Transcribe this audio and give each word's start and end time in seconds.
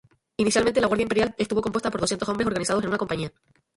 Inicialmente, 0.37 0.81
la 0.81 0.87
Guardia 0.87 1.03
imperial 1.03 1.35
estuvo 1.37 1.61
compuesta 1.61 1.91
por 1.91 2.01
doscientos 2.01 2.27
hombres, 2.27 2.47
organizados 2.47 2.81
en 2.83 2.89
una 2.89 2.97
compañía. 2.97 3.31